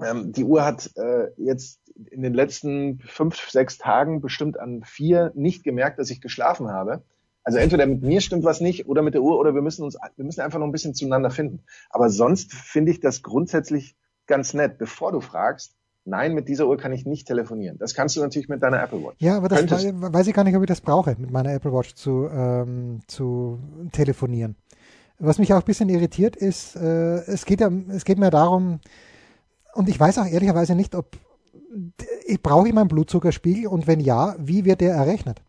[0.00, 5.32] Ähm, die Uhr hat äh, jetzt in den letzten fünf, sechs Tagen bestimmt an vier
[5.34, 7.02] nicht gemerkt, dass ich geschlafen habe.
[7.44, 9.96] Also entweder mit mir stimmt was nicht oder mit der Uhr oder wir müssen uns,
[10.16, 11.62] wir müssen einfach noch ein bisschen zueinander finden.
[11.90, 14.78] Aber sonst finde ich das grundsätzlich ganz nett.
[14.78, 17.78] Bevor du fragst, nein, mit dieser Uhr kann ich nicht telefonieren.
[17.78, 19.16] Das kannst du natürlich mit deiner Apple Watch.
[19.18, 19.86] Ja, aber das Könntest.
[19.94, 23.58] weiß ich gar nicht, ob ich das brauche, mit meiner Apple Watch zu, ähm, zu
[23.92, 24.56] telefonieren.
[25.18, 28.80] Was mich auch ein bisschen irritiert ist, äh, es geht ja, es geht mir darum,
[29.74, 31.16] und ich weiß auch ehrlicherweise nicht, ob
[32.42, 35.42] brauche ich meinen Blutzuckerspiegel und wenn ja, wie wird der errechnet?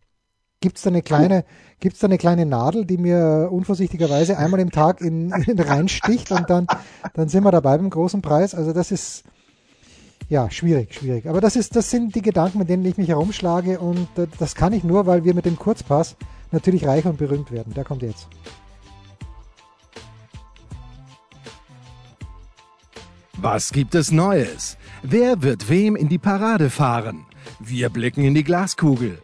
[0.61, 1.45] Gibt es da eine kleine,
[1.79, 6.49] gibt's da eine kleine Nadel, die mir unvorsichtigerweise einmal im Tag in, in reinsticht und
[6.49, 6.65] dann,
[7.13, 8.55] dann sind wir dabei beim großen Preis?
[8.55, 9.23] Also das ist
[10.29, 11.27] ja schwierig, schwierig.
[11.27, 14.55] Aber das ist, das sind die Gedanken, mit denen ich mich herumschlage und äh, das
[14.55, 16.15] kann ich nur, weil wir mit dem Kurzpass
[16.51, 17.73] natürlich reich und berühmt werden.
[17.73, 18.27] Der kommt jetzt.
[23.37, 24.77] Was gibt es Neues?
[25.03, 27.25] Wer wird wem in die Parade fahren?
[27.59, 29.19] Wir blicken in die Glaskugel.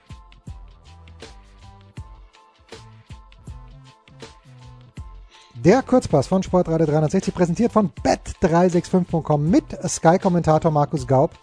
[5.64, 11.38] Der Kurzpass von Sportradio 360 präsentiert von bet365.com mit Sky-Kommentator Markus Gaub.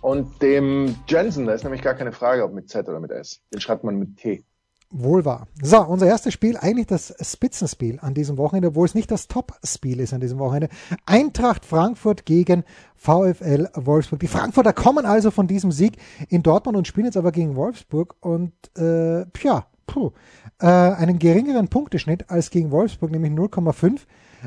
[0.00, 3.40] Und dem Jensen, da ist nämlich gar keine Frage, ob mit Z oder mit S.
[3.52, 4.44] Den schreibt man mit T.
[4.90, 5.48] Wohl wahr.
[5.60, 9.98] So, unser erstes Spiel, eigentlich das Spitzenspiel an diesem Wochenende, obwohl es nicht das Top-Spiel
[9.98, 10.68] ist an diesem Wochenende.
[11.04, 12.62] Eintracht Frankfurt gegen
[12.94, 14.20] VfL Wolfsburg.
[14.20, 15.96] Die Frankfurter kommen also von diesem Sieg
[16.28, 20.12] in Dortmund und spielen jetzt aber gegen Wolfsburg und äh, ja, puh,
[20.60, 24.00] äh, einen geringeren Punkteschnitt als gegen Wolfsburg, nämlich 0,5,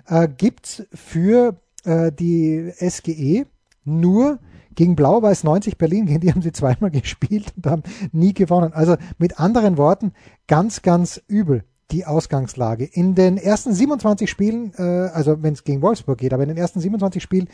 [0.07, 3.45] äh, gibt's für äh, die SGE
[3.85, 4.39] nur
[4.75, 8.73] gegen Blau-Weiß 90 Berlin, gegen die haben sie zweimal gespielt und haben nie gewonnen.
[8.73, 10.13] Also mit anderen Worten,
[10.47, 12.85] ganz, ganz übel die Ausgangslage.
[12.85, 16.57] In den ersten 27 Spielen, äh, also wenn es gegen Wolfsburg geht, aber in den
[16.57, 17.49] ersten 27 Spielen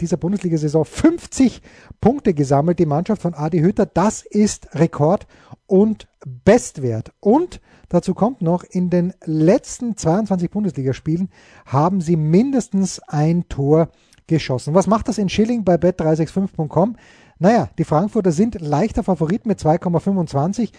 [0.00, 1.62] dieser Bundesliga-Saison 50
[2.00, 3.86] Punkte gesammelt, die Mannschaft von Adi Hütter.
[3.86, 5.26] Das ist Rekord
[5.66, 6.08] und
[6.44, 7.12] Bestwert.
[7.20, 11.30] Und dazu kommt noch, in den letzten 22 Bundesligaspielen
[11.64, 13.90] haben sie mindestens ein Tor
[14.26, 14.74] geschossen.
[14.74, 16.96] Was macht das in Schilling bei bet365.com?
[17.38, 20.70] Naja, die Frankfurter sind leichter Favorit mit 2,25.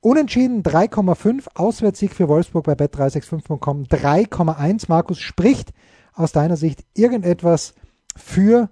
[0.00, 1.48] Unentschieden 3,5.
[1.54, 4.84] Auswärtssieg für Wolfsburg bei bet365.com 3,1.
[4.88, 5.72] Markus spricht
[6.12, 7.74] aus deiner Sicht irgendetwas
[8.16, 8.70] für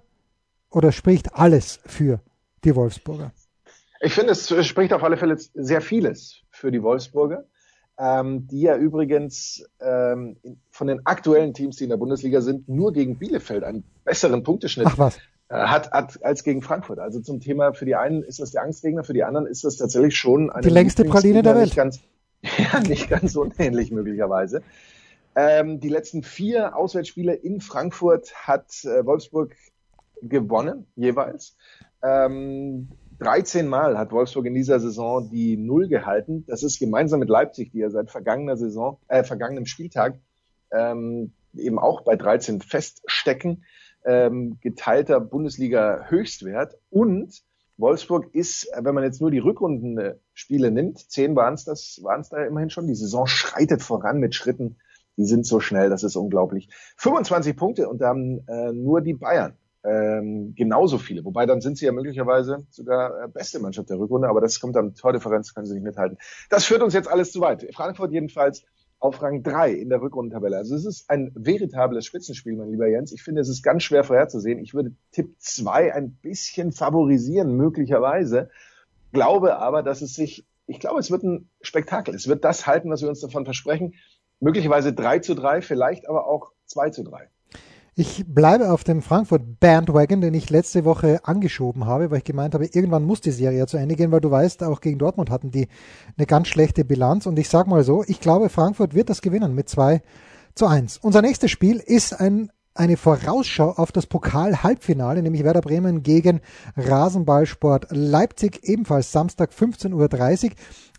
[0.69, 2.21] oder spricht alles für
[2.63, 3.33] die Wolfsburger?
[3.99, 7.45] Ich finde, es spricht auf alle Fälle sehr vieles für die Wolfsburger,
[7.97, 10.37] ähm, die ja übrigens ähm,
[10.71, 14.87] von den aktuellen Teams, die in der Bundesliga sind, nur gegen Bielefeld einen besseren Punkteschnitt
[14.87, 15.19] Ach was.
[15.53, 16.99] Hat, hat als gegen Frankfurt.
[16.99, 19.77] Also zum Thema, für die einen ist das der Angstgegner, für die anderen ist das
[19.77, 21.65] tatsächlich schon eine die längste Praline der Welt.
[21.65, 21.99] Nicht ganz,
[22.57, 24.63] ja, nicht ganz unähnlich möglicherweise.
[25.35, 29.55] Ähm, die letzten vier Auswärtsspiele in Frankfurt hat äh, Wolfsburg
[30.21, 31.55] gewonnen, jeweils.
[32.03, 32.89] Ähm,
[33.19, 36.45] 13 Mal hat Wolfsburg in dieser Saison die Null gehalten.
[36.47, 40.19] Das ist gemeinsam mit Leipzig, die ja seit vergangener Saison, äh, vergangenem Spieltag
[40.71, 43.63] ähm, eben auch bei 13 feststecken
[44.05, 46.77] ähm, geteilter Bundesliga-Höchstwert.
[46.89, 47.43] Und
[47.77, 52.29] Wolfsburg ist, wenn man jetzt nur die Rückrundenspiele nimmt, zehn waren es das, waren es
[52.29, 52.87] da immerhin schon.
[52.87, 54.77] Die Saison schreitet voran mit Schritten.
[55.17, 56.69] Die sind so schnell, das ist unglaublich.
[56.97, 59.57] 25 Punkte und dann äh, nur die Bayern.
[59.85, 61.25] Ähm, genauso viele.
[61.25, 64.77] Wobei dann sind sie ja möglicherweise sogar äh, beste Mannschaft der Rückrunde, aber das kommt
[64.77, 66.17] dann Tordifferenz, können sie nicht mithalten.
[66.49, 67.67] Das führt uns jetzt alles zu weit.
[67.75, 68.63] Frankfurt jedenfalls
[69.03, 70.55] auf Rang 3 in der Rückrundentabelle.
[70.55, 73.11] Also es ist ein veritables Spitzenspiel, mein lieber Jens.
[73.11, 74.59] Ich finde, es ist ganz schwer vorherzusehen.
[74.59, 78.49] Ich würde Tipp 2 ein bisschen favorisieren, möglicherweise.
[79.11, 82.15] Glaube aber, dass es sich, ich glaube, es wird ein Spektakel.
[82.15, 83.95] Es wird das halten, was wir uns davon versprechen.
[84.39, 87.27] Möglicherweise 3 zu 3, vielleicht aber auch 2 zu 3.
[87.95, 92.55] Ich bleibe auf dem Frankfurt Bandwagon, den ich letzte Woche angeschoben habe, weil ich gemeint
[92.55, 95.29] habe, irgendwann muss die Serie ja zu Ende gehen, weil du weißt, auch gegen Dortmund
[95.29, 95.67] hatten die
[96.17, 97.27] eine ganz schlechte Bilanz.
[97.27, 100.01] Und ich sag mal so, ich glaube, Frankfurt wird das gewinnen mit zwei
[100.55, 100.97] zu eins.
[100.97, 106.41] Unser nächstes Spiel ist ein eine Vorausschau auf das Pokal-Halbfinale, nämlich Werder Bremen gegen
[106.75, 109.93] Rasenballsport Leipzig, ebenfalls Samstag 15.30
[110.45, 110.51] Uhr.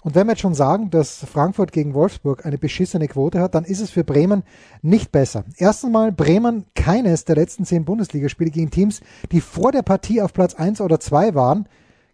[0.03, 3.65] Und wenn wir jetzt schon sagen, dass Frankfurt gegen Wolfsburg eine beschissene Quote hat, dann
[3.65, 4.45] ist es für Bremen
[4.83, 5.45] nicht besser.
[5.57, 9.01] Erstens mal Bremen keines der letzten zehn Bundesligaspiele gegen Teams,
[9.33, 11.69] die vor der Partie auf Platz eins oder zwei waren,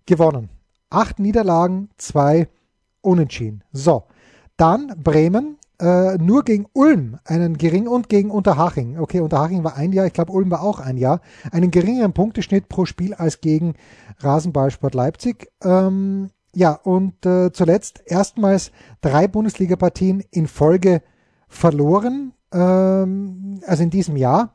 [0.07, 0.49] gewonnen.
[0.89, 2.49] Acht Niederlagen, zwei
[3.03, 3.65] Unentschieden.
[3.73, 4.05] So.
[4.57, 8.99] Dann Bremen, äh, nur gegen Ulm einen geringen und gegen Unterhaching.
[8.99, 11.21] Okay, Unterhaching war ein Jahr, ich glaube Ulm war auch ein Jahr.
[11.51, 13.75] Einen geringeren Punkteschnitt pro Spiel als gegen
[14.19, 15.51] Rasenballsport Leipzig.
[15.65, 21.03] Ähm, ja, und äh, zuletzt erstmals drei Bundesliga-Partien in Folge
[21.49, 24.53] verloren, ähm, also in diesem Jahr.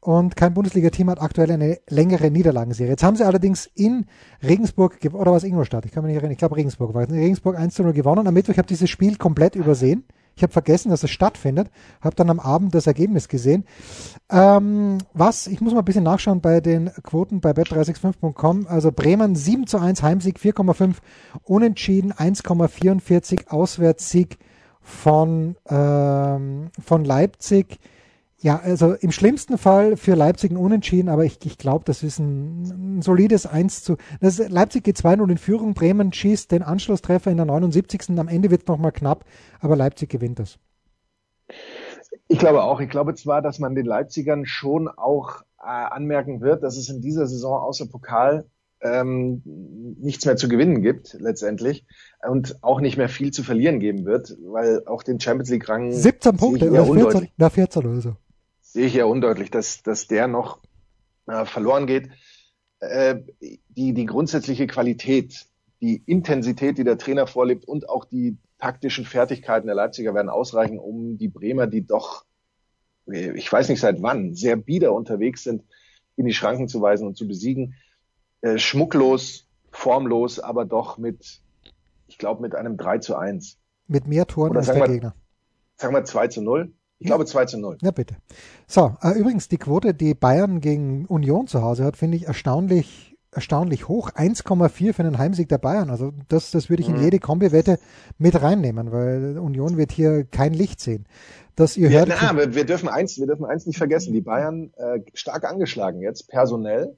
[0.00, 2.92] Und kein Bundesliga-Team hat aktuell eine längere Niederlagenserie.
[2.92, 4.06] Jetzt haben sie allerdings in
[4.42, 7.16] Regensburg, oder was Ingolstadt, ich kann mich nicht erinnern, ich glaube Regensburg war es, in
[7.16, 8.26] Regensburg 1 zu 0 gewonnen.
[8.26, 10.04] Am Mittwoch habe ich dieses Spiel komplett übersehen.
[10.38, 11.68] Ich habe vergessen, dass es stattfindet,
[12.00, 13.64] habe dann am Abend das Ergebnis gesehen.
[14.30, 18.68] Ähm, was, ich muss mal ein bisschen nachschauen bei den Quoten bei bet365.com.
[18.68, 20.94] Also Bremen 7 zu 1 Heimsieg, 4,5
[21.42, 24.38] Unentschieden, 1,44 Auswärtssieg
[24.80, 27.80] von, ähm, von Leipzig.
[28.40, 32.20] Ja, also im schlimmsten Fall für Leipzig ein Unentschieden, aber ich, ich glaube, das ist
[32.20, 33.96] ein, ein, solides 1 zu.
[34.20, 38.16] Das, Leipzig geht 2-0 in Führung, Bremen schießt den Anschlusstreffer in der 79.
[38.16, 39.24] Am Ende wird es nochmal knapp,
[39.58, 40.58] aber Leipzig gewinnt das.
[42.28, 42.78] Ich glaube auch.
[42.78, 47.00] Ich glaube zwar, dass man den Leipzigern schon auch äh, anmerken wird, dass es in
[47.00, 48.46] dieser Saison außer Pokal
[48.80, 49.42] ähm,
[49.98, 51.84] nichts mehr zu gewinnen gibt letztendlich
[52.24, 55.90] und auch nicht mehr viel zu verlieren geben wird, weil auch den Champions League Rang
[55.90, 58.16] 17 Punkte oder 14, na 14 oder so
[58.72, 60.60] sehe ich ja undeutlich, dass, dass der noch
[61.26, 62.10] äh, verloren geht.
[62.80, 65.46] Äh, die, die grundsätzliche Qualität,
[65.80, 70.78] die Intensität, die der Trainer vorlebt und auch die taktischen Fertigkeiten der Leipziger werden ausreichen,
[70.78, 72.24] um die Bremer, die doch,
[73.06, 75.64] ich weiß nicht seit wann, sehr bieder unterwegs sind,
[76.16, 77.74] in die Schranken zu weisen und zu besiegen.
[78.40, 81.40] Äh, schmucklos, formlos, aber doch mit,
[82.06, 83.58] ich glaube, mit einem 3 zu 1.
[83.86, 85.14] Mit mehr Toren als der wir, Gegner.
[85.76, 86.72] Sagen wir 2 zu 0.
[86.98, 87.78] Ich glaube 2 zu 0.
[87.80, 88.16] Ja, bitte.
[88.66, 93.16] So, äh, übrigens, die Quote, die Bayern gegen Union zu Hause hat, finde ich erstaunlich,
[93.30, 94.10] erstaunlich hoch.
[94.10, 95.90] 1,4 für einen Heimsieg der Bayern.
[95.90, 97.02] Also das, das würde ich in mhm.
[97.02, 97.78] jede Kombi-Wette
[98.18, 101.06] mit reinnehmen, weil Union wird hier kein Licht sehen.
[101.54, 104.12] Dass ihr ja, hört, na, wir, wir, dürfen eins, wir dürfen eins nicht vergessen.
[104.12, 106.96] Die Bayern äh, stark angeschlagen jetzt, personell.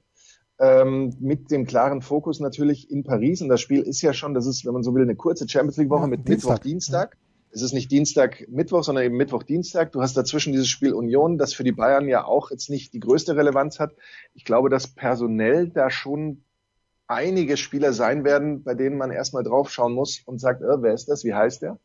[0.59, 3.41] Ähm, mit dem klaren Fokus natürlich in Paris.
[3.41, 5.77] Und das Spiel ist ja schon, das ist, wenn man so will, eine kurze Champions
[5.77, 6.49] League-Woche ja, mit Dienstag.
[6.49, 7.13] Mittwoch, Dienstag.
[7.13, 9.91] Ja es ist nicht Dienstag, Mittwoch, sondern eben Mittwoch, Dienstag.
[9.91, 12.99] Du hast dazwischen dieses Spiel Union, das für die Bayern ja auch jetzt nicht die
[12.99, 13.93] größte Relevanz hat.
[14.33, 16.43] Ich glaube, dass personell da schon
[17.07, 21.09] einige Spieler sein werden, bei denen man erstmal draufschauen muss und sagt, äh, wer ist
[21.09, 21.25] das?
[21.25, 21.77] Wie heißt der?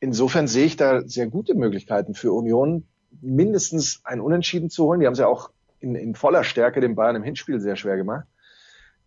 [0.00, 2.86] Insofern sehe ich da sehr gute Möglichkeiten für Union,
[3.20, 5.00] mindestens ein Unentschieden zu holen.
[5.00, 5.50] Die haben es ja auch
[5.80, 8.26] in, in voller Stärke den Bayern im Hinspiel sehr schwer gemacht.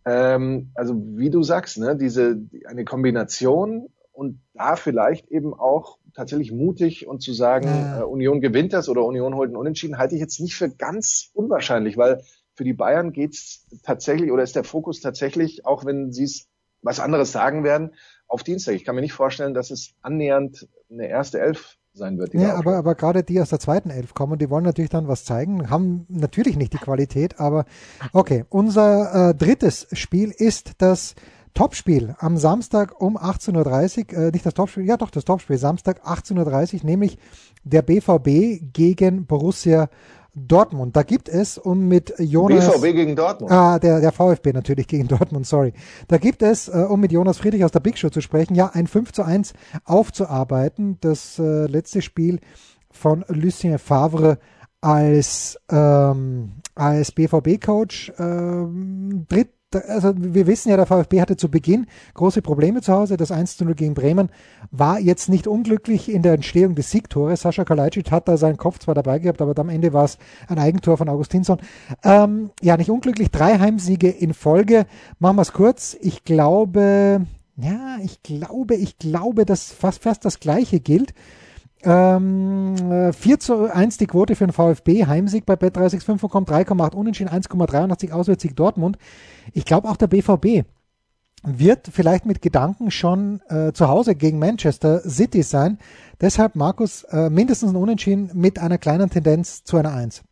[0.04, 6.50] Ähm, also wie du sagst, ne, diese eine Kombination und da vielleicht eben auch tatsächlich
[6.50, 8.00] mutig und zu sagen, ja.
[8.00, 11.30] äh, Union gewinnt das oder Union holt einen Unentschieden, halte ich jetzt nicht für ganz
[11.34, 12.24] unwahrscheinlich, weil
[12.56, 16.48] für die Bayern geht's tatsächlich oder ist der Fokus tatsächlich, auch wenn sie es
[16.82, 17.92] was anderes sagen werden,
[18.26, 18.74] auf Dienstag.
[18.74, 22.34] Ich kann mir nicht vorstellen, dass es annähernd eine erste Elf sein wird.
[22.34, 25.24] Ja, aber, aber gerade die aus der zweiten Elf kommen, die wollen natürlich dann was
[25.24, 27.66] zeigen, haben natürlich nicht die Qualität, aber
[28.12, 28.44] okay.
[28.48, 31.14] Unser äh, drittes Spiel ist das
[31.58, 36.06] Topspiel am Samstag um 18.30 Uhr, äh, nicht das Topspiel, ja doch das Topspiel, Samstag
[36.06, 37.18] 18.30 Uhr, nämlich
[37.64, 39.88] der BVB gegen Borussia
[40.36, 40.94] Dortmund.
[40.94, 42.70] Da gibt es, um mit Jonas.
[42.70, 43.50] BVB gegen Dortmund.
[43.50, 45.72] Ah, der, der VfB natürlich gegen Dortmund, sorry.
[46.06, 48.70] Da gibt es, äh, um mit Jonas Friedrich aus der Big Show zu sprechen, ja,
[48.72, 49.52] ein 5 zu 1
[49.84, 50.98] aufzuarbeiten.
[51.00, 52.38] Das äh, letzte Spiel
[52.92, 54.38] von Lucien Favre
[54.80, 58.12] als, ähm, als BVB-Coach.
[58.20, 63.16] Ähm, dritt, also wir wissen ja, der VfB hatte zu Beginn große Probleme zu Hause.
[63.16, 64.30] Das 1 zu 0 gegen Bremen
[64.70, 67.42] war jetzt nicht unglücklich in der Entstehung des Siegtores.
[67.42, 70.58] Sascha Kalajdzic hat da seinen Kopf zwar dabei gehabt, aber am Ende war es ein
[70.58, 71.58] Eigentor von Augustinsson.
[72.02, 73.30] Ähm, ja, nicht unglücklich.
[73.30, 74.86] Drei Heimsiege in Folge.
[75.18, 75.96] Machen wir es kurz.
[76.00, 77.26] Ich glaube,
[77.56, 81.12] ja, ich glaube, ich glaube, dass fast, fast das Gleiche gilt.
[81.84, 86.94] Ähm, 4 äh, zu 1 die Quote für den VfB, Heimsieg bei Bet365 kommt 3,8
[86.94, 88.98] Unentschieden, 1,83 Auswärtssieg Dortmund.
[89.52, 90.66] Ich glaube auch der BVB
[91.44, 95.78] wird vielleicht mit Gedanken schon äh, zu Hause gegen Manchester City sein.
[96.20, 100.24] Deshalb, Markus, äh, mindestens ein Unentschieden mit einer kleinen Tendenz zu einer 1.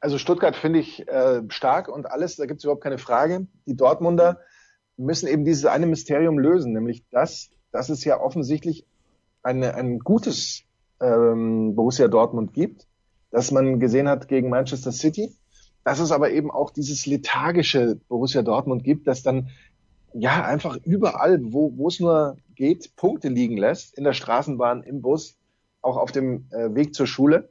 [0.00, 3.46] Also Stuttgart finde ich äh, stark und alles, da gibt es überhaupt keine Frage.
[3.66, 4.40] Die Dortmunder
[4.96, 8.86] müssen eben dieses eine Mysterium lösen, nämlich das, dass es ja offensichtlich
[9.42, 10.62] eine, ein gutes
[11.00, 12.86] ähm, Borussia Dortmund gibt,
[13.30, 15.34] das man gesehen hat gegen Manchester City,
[15.84, 19.48] dass es aber eben auch dieses lethargische Borussia Dortmund gibt, das dann
[20.12, 25.00] ja einfach überall, wo, wo es nur geht, Punkte liegen lässt, in der Straßenbahn, im
[25.00, 25.36] Bus,
[25.80, 27.50] auch auf dem äh, Weg zur Schule.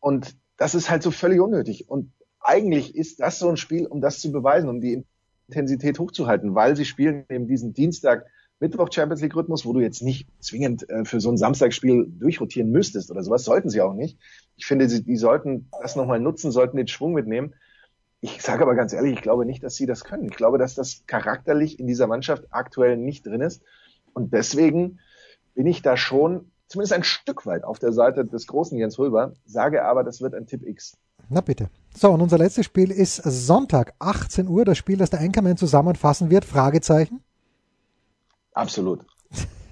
[0.00, 1.88] Und das ist halt so völlig unnötig.
[1.88, 5.04] Und eigentlich ist das so ein Spiel, um das zu beweisen, um die
[5.48, 8.26] Intensität hochzuhalten, weil sie spielen eben diesen Dienstag
[8.60, 12.70] Mittwoch Champions League Rhythmus, wo du jetzt nicht zwingend äh, für so ein Samstagsspiel durchrotieren
[12.70, 14.18] müsstest oder sowas, sollten sie auch nicht.
[14.56, 17.54] Ich finde, sie, die sollten das nochmal nutzen, sollten den Schwung mitnehmen.
[18.20, 20.24] Ich sage aber ganz ehrlich, ich glaube nicht, dass sie das können.
[20.24, 23.62] Ich glaube, dass das charakterlich in dieser Mannschaft aktuell nicht drin ist.
[24.12, 24.98] Und deswegen
[25.54, 29.34] bin ich da schon zumindest ein Stück weit auf der Seite des großen Jens Röber,
[29.46, 30.96] sage aber, das wird ein Tipp X.
[31.28, 31.70] Na bitte.
[31.94, 36.30] So, und unser letztes Spiel ist Sonntag, 18 Uhr, das Spiel, das der Anchorman zusammenfassen
[36.30, 37.20] wird, Fragezeichen.
[38.58, 39.00] Absolut.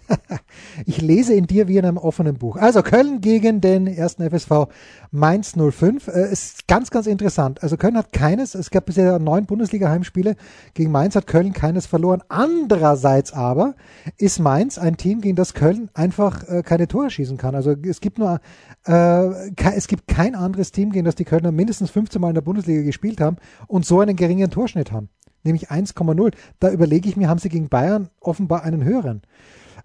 [0.86, 2.54] ich lese in dir wie in einem offenen Buch.
[2.54, 4.68] Also Köln gegen den ersten FSV
[5.10, 6.06] Mainz 05.
[6.06, 7.64] Äh, ist ganz, ganz interessant.
[7.64, 10.36] Also Köln hat keines, es gab bisher neun Bundesliga-Heimspiele.
[10.74, 12.22] Gegen Mainz hat Köln keines verloren.
[12.28, 13.74] Andererseits aber
[14.18, 17.56] ist Mainz ein Team, gegen das Köln einfach äh, keine Tore schießen kann.
[17.56, 18.40] Also es gibt nur,
[18.86, 22.42] äh, es gibt kein anderes Team, gegen das die Kölner mindestens 15 Mal in der
[22.42, 25.08] Bundesliga gespielt haben und so einen geringen Torschnitt haben
[25.46, 26.32] nämlich 1,0.
[26.60, 29.22] Da überlege ich mir, haben sie gegen Bayern offenbar einen höheren.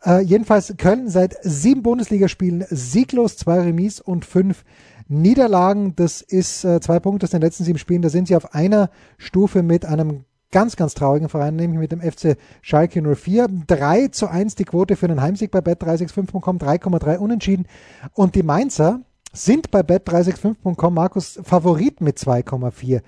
[0.04, 4.64] Äh, jedenfalls Köln seit sieben Bundesligaspielen sieglos, zwei Remis und fünf
[5.08, 5.96] Niederlagen.
[5.96, 8.02] Das ist äh, zwei Punkte aus den letzten sieben Spielen.
[8.02, 12.02] Da sind sie auf einer Stufe mit einem ganz, ganz traurigen Verein, nämlich mit dem
[12.02, 13.48] FC Schalke 04.
[13.68, 17.68] 3 zu 1 die Quote für einen Heimsieg bei bet365.com, 3,3 unentschieden.
[18.14, 19.02] Und die Mainzer,
[19.34, 23.02] sind bei bet365.com Markus Favorit mit 2,4.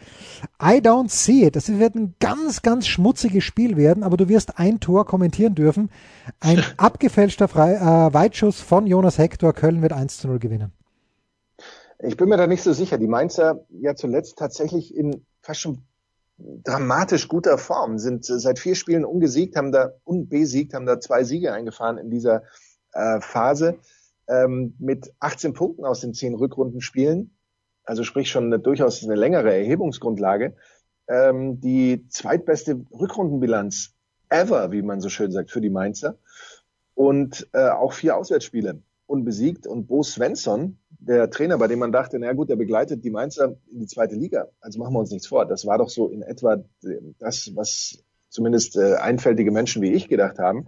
[0.61, 1.55] I don't see it.
[1.55, 5.89] Das wird ein ganz, ganz schmutziges Spiel werden, aber du wirst ein Tor kommentieren dürfen.
[6.39, 9.53] Ein abgefälschter Frei äh, Weitschuss von Jonas Hector.
[9.53, 10.71] Köln wird 1 zu 0 gewinnen.
[11.99, 12.97] Ich bin mir da nicht so sicher.
[12.97, 15.83] Die Mainzer ja zuletzt tatsächlich in fast schon
[16.37, 21.53] dramatisch guter Form, sind seit vier Spielen ungesiegt, haben da unbesiegt, haben da zwei Siege
[21.53, 22.43] eingefahren in dieser
[22.93, 23.77] äh, Phase
[24.27, 27.35] ähm, mit 18 Punkten aus den zehn Rückrundenspielen,
[27.83, 30.55] also sprich schon eine, durchaus eine längere Erhebungsgrundlage,
[31.07, 33.93] ähm, die zweitbeste Rückrundenbilanz
[34.29, 36.17] ever, wie man so schön sagt, für die Mainzer.
[36.95, 39.67] Und äh, auch vier Auswärtsspiele unbesiegt.
[39.67, 43.57] Und Bo Svensson, der Trainer, bei dem man dachte, na gut, der begleitet die Mainzer
[43.71, 44.47] in die zweite Liga.
[44.61, 45.45] Also machen wir uns nichts vor.
[45.45, 46.63] Das war doch so in etwa
[47.19, 50.67] das, was zumindest äh, einfältige Menschen wie ich gedacht haben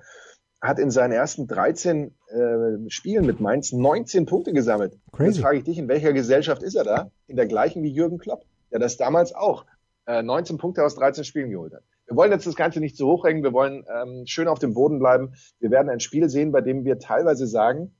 [0.67, 4.97] hat in seinen ersten 13 äh, Spielen mit Mainz 19 Punkte gesammelt.
[5.11, 5.31] Crazy.
[5.31, 7.11] Jetzt frage ich dich, in welcher Gesellschaft ist er da?
[7.27, 9.65] In der gleichen wie Jürgen Klopp, der das damals auch
[10.05, 11.83] äh, 19 Punkte aus 13 Spielen geholt hat.
[12.07, 14.73] Wir wollen jetzt das Ganze nicht zu hoch hängen, wir wollen ähm, schön auf dem
[14.73, 15.33] Boden bleiben.
[15.59, 17.95] Wir werden ein Spiel sehen, bei dem wir teilweise sagen,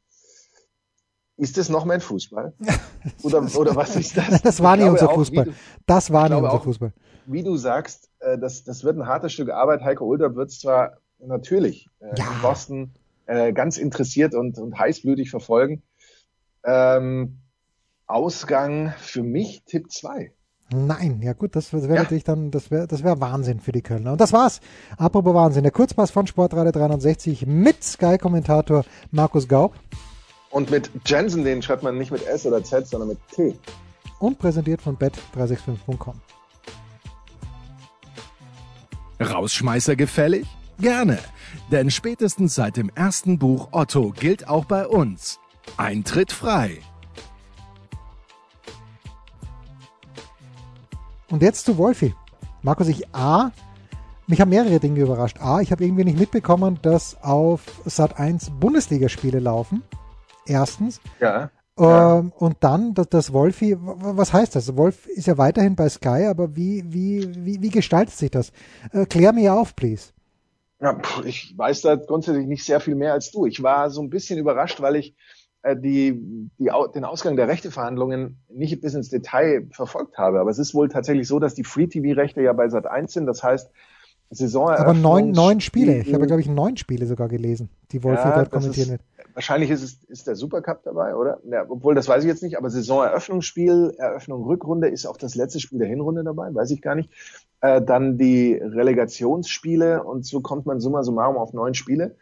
[1.37, 2.53] ist das noch mein Fußball?
[3.23, 4.41] Oder, oder was ist das?
[4.41, 5.45] Das war nicht unser Fußball.
[5.45, 5.53] Du,
[5.85, 6.91] das war nicht unser auch, Fußball.
[7.27, 9.83] Wie du sagst, äh, das, das wird ein hartes Stück Arbeit.
[9.83, 11.89] Heiko Ulder wird es zwar natürlich.
[11.99, 12.31] Äh, ja.
[12.31, 12.93] In Boston
[13.25, 15.83] äh, ganz interessiert und, und heißblütig verfolgen.
[16.63, 17.39] Ähm,
[18.07, 20.31] Ausgang für mich Tipp 2.
[20.71, 22.01] Nein, ja gut, das wäre ja.
[22.01, 24.13] natürlich dann, das wäre das wäre Wahnsinn für die Kölner.
[24.13, 24.61] Und das war's.
[24.97, 29.75] Apropos Wahnsinn, der Kurzpass von Sportradio 360 mit Sky-Kommentator Markus Gaub.
[30.49, 33.55] Und mit Jensen, den schreibt man nicht mit S oder Z, sondern mit T.
[34.19, 36.21] Und präsentiert von bet365.com.
[39.19, 40.47] Rausschmeißer gefällig?
[40.79, 41.19] Gerne.
[41.71, 45.39] Denn spätestens seit dem ersten Buch Otto gilt auch bei uns.
[45.77, 46.79] Eintritt frei.
[51.29, 52.13] Und jetzt zu Wolfi.
[52.61, 53.51] Markus, ich A,
[54.27, 55.37] mich haben mehrere Dinge überrascht.
[55.39, 59.83] A, ich habe irgendwie nicht mitbekommen, dass auf Sat 1 Bundesligaspiele laufen.
[60.45, 60.99] Erstens.
[61.19, 61.49] Ja.
[61.77, 64.77] Ähm, und dann, dass das Wolfi, was heißt das?
[64.77, 68.51] Wolf ist ja weiterhin bei Sky, aber wie, wie, wie, wie gestaltet sich das?
[68.91, 70.13] Äh, klär mir auf, please.
[70.85, 70.95] Ja,
[71.25, 73.47] ich weiß da grundsätzlich nicht sehr viel mehr als du.
[73.47, 75.15] Ich war so ein bisschen überrascht, weil ich
[75.63, 76.13] äh, die,
[76.59, 80.39] die, den Ausgang der Rechteverhandlungen nicht bis ins Detail verfolgt habe.
[80.39, 83.25] Aber es ist wohl tatsächlich so, dass die Free-TV-Rechte ja bei Sat 1 sind.
[83.25, 83.71] Das heißt,
[84.29, 84.87] Saisoneröffnung.
[84.87, 86.01] Aber neun, neun Spiele.
[86.01, 89.01] Ich habe, glaube ich, neun Spiele sogar gelesen, die Wolfi ja, dort kommentieren wird.
[89.35, 91.39] Wahrscheinlich ist es ist der Supercup dabei, oder?
[91.43, 95.59] Ja, obwohl, das weiß ich jetzt nicht, aber Saisoneröffnungsspiel, Eröffnung Rückrunde ist auch das letzte
[95.59, 97.11] Spiel der Hinrunde dabei, weiß ich gar nicht.
[97.59, 102.15] Äh, dann die Relegationsspiele und so kommt man summa summarum auf neun Spiele.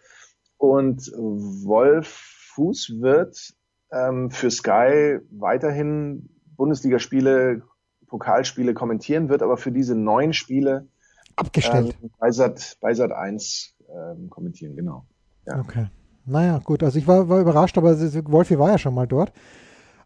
[0.58, 2.08] Und Wolf
[2.56, 3.54] Fuß wird
[3.91, 7.62] ähm, für Sky weiterhin Bundesligaspiele,
[8.08, 10.88] Pokalspiele kommentieren, wird aber für diese neun Spiele
[11.36, 15.06] abgestellt ähm, bei, Sat, bei Sat 1 ähm, kommentieren, genau.
[15.45, 15.60] Ja.
[15.60, 15.88] Okay.
[16.26, 18.00] Naja, gut, also ich war, war überrascht, aber
[18.32, 19.32] Wolfi war ja schon mal dort.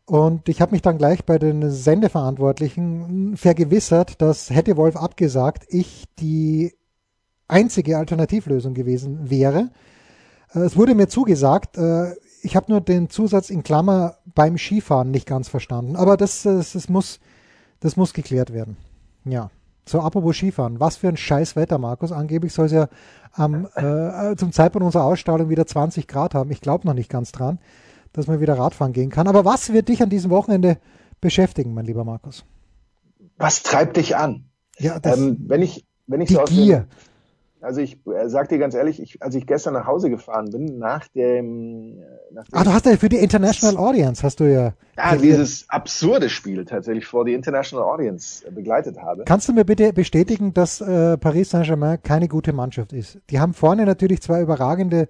[0.06, 6.06] Und ich habe mich dann gleich bei den Sendeverantwortlichen vergewissert, dass hätte Wolf abgesagt, ich
[6.20, 6.74] die
[7.48, 9.70] einzige Alternativlösung gewesen wäre.
[10.54, 15.12] Äh, es wurde mir zugesagt, äh, ich habe nur den Zusatz in Klammer beim Skifahren
[15.12, 15.98] nicht ganz verstanden.
[15.98, 17.20] Aber das, das, das, muss,
[17.82, 18.78] das muss geklärt werden.
[19.26, 19.50] Ja.
[19.88, 20.80] So, apropos Skifahren.
[20.80, 22.12] Was für ein scheiß Wetter, Markus.
[22.12, 22.90] Angeblich soll es ja
[23.34, 26.52] am, äh, zum Zeitpunkt unserer Ausstrahlung wieder 20 Grad haben.
[26.52, 27.60] Ich glaube noch nicht ganz dran,
[28.12, 29.28] dass man wieder Radfahren gehen kann.
[29.28, 30.78] Aber was wird dich an diesem Wochenende
[31.22, 32.44] beschäftigen, mein lieber Markus?
[33.38, 34.50] Was treibt dich an?
[34.78, 36.80] Ja, das, ähm, wenn ich, wenn ich die so Gier.
[36.80, 36.88] Dem,
[37.68, 40.80] also ich äh, sag dir ganz ehrlich, ich, als ich gestern nach Hause gefahren bin,
[40.80, 44.46] nach dem, äh, nach dem Ah, du hast ja für die International Audience hast du
[44.46, 44.72] ja.
[44.96, 49.26] Ja, dieses absurde Spiel tatsächlich vor die International Audience äh, begleitet habe.
[49.26, 53.20] Kannst du mir bitte bestätigen, dass äh, Paris Saint-Germain keine gute Mannschaft ist?
[53.30, 55.10] Die haben vorne natürlich zwei überragende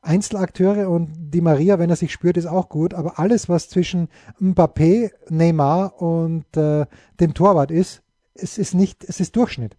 [0.00, 4.08] Einzelakteure und die Maria, wenn er sich spürt, ist auch gut, aber alles, was zwischen
[4.40, 6.86] Mbappé, Neymar und äh,
[7.20, 8.02] dem Torwart ist,
[8.34, 9.76] es ist nicht, es ist Durchschnitt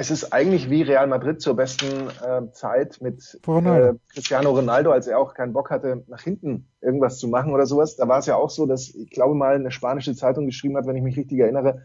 [0.00, 5.06] es ist eigentlich wie Real Madrid zur besten äh, Zeit mit äh, Cristiano Ronaldo, als
[5.06, 7.96] er auch keinen Bock hatte, nach hinten irgendwas zu machen oder sowas.
[7.96, 10.86] Da war es ja auch so, dass ich glaube mal eine spanische Zeitung geschrieben hat,
[10.86, 11.82] wenn ich mich richtig erinnere,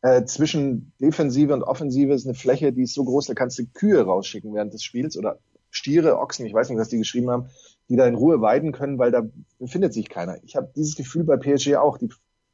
[0.00, 3.66] äh, zwischen Defensive und Offensive ist eine Fläche, die ist so groß, da kannst du
[3.66, 7.50] Kühe rausschicken während des Spiels oder Stiere, Ochsen, ich weiß nicht, was die geschrieben haben,
[7.90, 9.24] die da in Ruhe weiden können, weil da
[9.58, 10.42] befindet sich keiner.
[10.44, 11.98] Ich habe dieses Gefühl bei PSG auch.
[11.98, 12.08] Die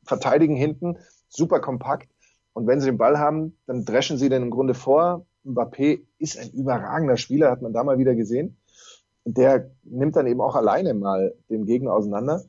[0.04, 2.08] verteidigen hinten super kompakt
[2.56, 5.26] und wenn sie den Ball haben, dann dreschen sie den im Grunde vor.
[5.44, 8.56] Mbappé ist ein überragender Spieler, hat man da mal wieder gesehen.
[9.26, 12.44] Der nimmt dann eben auch alleine mal den Gegner auseinander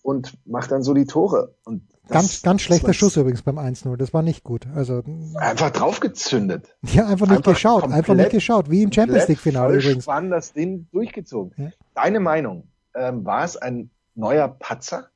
[0.00, 1.54] und macht dann so die Tore.
[1.66, 3.94] Und ganz, ganz schlechter Schuss übrigens beim 1-0.
[3.98, 4.66] Das war nicht gut.
[4.74, 5.02] Also
[5.34, 6.74] einfach draufgezündet.
[6.84, 7.84] Ja, einfach nicht einfach geschaut.
[7.92, 8.70] Einfach nicht geschaut.
[8.70, 10.04] Wie im Champions League Finale übrigens.
[10.04, 11.52] Spannend das Ding durchgezogen.
[11.58, 11.70] Ja.
[11.94, 12.68] Deine Meinung?
[12.94, 15.10] Ähm, war es ein neuer Patzer?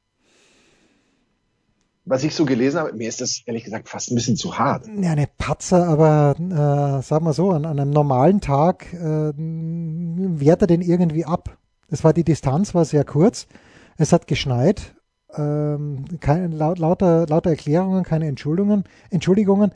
[2.07, 4.87] Was ich so gelesen habe, mir ist das ehrlich gesagt fast ein bisschen zu hart.
[4.87, 10.63] Ja, eine Patzer, aber äh, sag mal so, an, an einem normalen Tag äh, wehrt
[10.63, 11.59] er den irgendwie ab.
[11.91, 13.49] Es war die Distanz war sehr kurz,
[13.99, 14.95] es hat geschneit,
[15.35, 18.85] ähm, kein, laut, lauter, lauter Erklärungen, keine Entschuldigungen.
[19.11, 19.73] Entschuldigungen.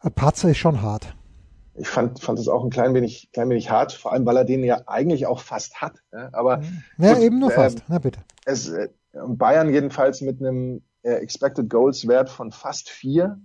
[0.00, 1.14] Ein Patzer ist schon hart.
[1.74, 4.44] Ich fand, fand es auch ein klein wenig, klein wenig hart, vor allem weil er
[4.44, 5.94] den ja eigentlich auch fast hat.
[6.12, 6.62] Ja, aber
[6.98, 7.78] ja, gut, eben nur fast.
[7.78, 8.20] Ähm, Na bitte.
[8.44, 8.88] Es, äh,
[9.26, 13.40] Bayern jedenfalls mit einem äh, Expected Goals Wert von fast vier,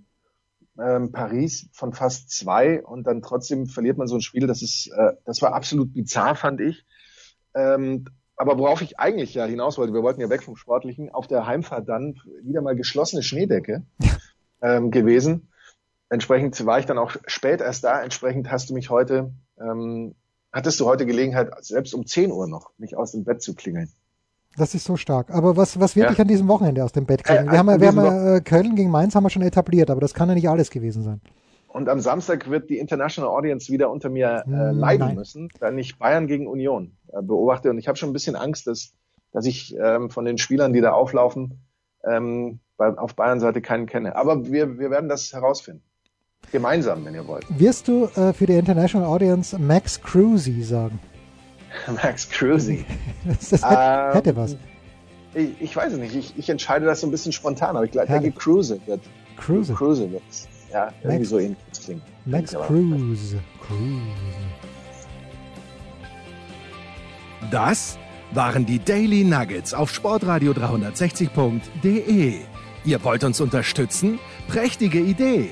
[0.80, 4.48] ähm, Paris von fast zwei und dann trotzdem verliert man so ein Spiel.
[4.48, 6.86] Das ist, äh, das war absolut bizarr, fand ich.
[7.56, 8.06] Ähm,
[8.36, 11.48] aber worauf ich eigentlich ja hinaus wollte, wir wollten ja weg vom Sportlichen, auf der
[11.48, 13.84] Heimfahrt dann wieder mal geschlossene Schneedecke
[14.62, 15.50] ähm, gewesen.
[16.10, 18.02] Entsprechend war ich dann auch spät erst da.
[18.02, 20.16] Entsprechend hast du mich heute, ähm,
[20.54, 23.92] hattest du heute Gelegenheit, selbst um 10 Uhr noch, mich aus dem Bett zu klingeln.
[24.58, 25.30] Das ist so stark.
[25.30, 26.10] Aber was, was wird ja.
[26.10, 27.48] dich an diesem Wochenende aus dem Bett kriegen?
[27.48, 30.14] Äh, wir haben, wir haben äh, Köln gegen Mainz haben wir schon etabliert, aber das
[30.14, 31.22] kann ja nicht alles gewesen sein.
[31.68, 35.16] Und am Samstag wird die International Audience wieder unter mir äh, leiden Nein.
[35.16, 37.70] müssen, wenn ich Bayern gegen Union äh, beobachte.
[37.70, 38.94] Und ich habe schon ein bisschen Angst, dass,
[39.32, 41.60] dass ich ähm, von den Spielern, die da auflaufen,
[42.04, 44.16] ähm, bei, auf Bayern-Seite keinen kenne.
[44.16, 45.84] Aber wir, wir werden das herausfinden.
[46.52, 47.46] Gemeinsam, wenn ihr wollt.
[47.50, 51.00] Wirst du äh, für die International Audience Max Cruzy sagen?
[52.04, 52.86] Max Cruzy.
[53.26, 54.58] das hätte, ähm, hätte was.
[55.34, 56.16] Ich, ich, weiß es nicht.
[56.16, 59.02] Ich, ich, entscheide das so ein bisschen spontan, aber ich denke, Cruise wird.
[59.36, 59.74] Cruise.
[59.74, 60.24] Cruise wird.
[60.72, 62.02] Ja, irgendwie Max, so ähnlich klingt.
[62.26, 63.38] Max Cruise.
[63.62, 64.02] Cruise.
[67.52, 67.98] Das
[68.32, 72.40] waren die Daily Nuggets auf Sportradio 360.de.
[72.84, 74.20] Ihr wollt uns unterstützen?
[74.48, 75.52] Prächtige Idee!